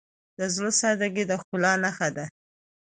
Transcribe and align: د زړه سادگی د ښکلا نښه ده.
د 0.37 0.39
زړه 0.55 0.71
سادگی 0.79 1.23
د 1.27 1.31
ښکلا 1.41 1.73
نښه 1.83 2.09
ده. 2.15 2.25